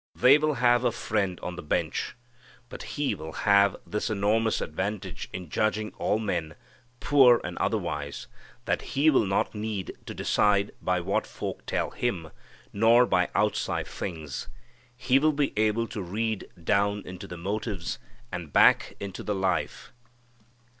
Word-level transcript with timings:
They 0.15 0.39
will 0.39 0.55
have 0.55 0.83
a 0.83 0.91
friend 0.91 1.39
on 1.41 1.57
the 1.57 1.61
bench. 1.61 2.15
But 2.69 2.97
He 2.97 3.13
will 3.13 3.33
have 3.33 3.75
this 3.85 4.09
enormous 4.09 4.59
advantage 4.59 5.29
in 5.31 5.47
judging 5.51 5.93
all 5.99 6.17
men, 6.17 6.55
poor 6.99 7.39
and 7.43 7.55
otherwise, 7.59 8.25
that 8.65 8.81
He 8.97 9.11
will 9.11 9.27
not 9.27 9.53
need 9.53 9.95
to 10.07 10.15
decide 10.15 10.71
by 10.81 11.01
what 11.01 11.27
folk 11.27 11.63
tell 11.67 11.91
Him, 11.91 12.31
nor 12.73 13.05
by 13.05 13.29
outside 13.35 13.85
things. 13.85 14.47
He 14.97 15.19
will 15.19 15.33
be 15.33 15.53
able 15.55 15.85
to 15.89 16.01
read 16.01 16.47
down 16.63 17.03
into 17.05 17.27
the 17.27 17.37
motives 17.37 17.99
and 18.31 18.51
back 18.51 18.95
into 18.99 19.21
the 19.21 19.35
life. 19.35 19.93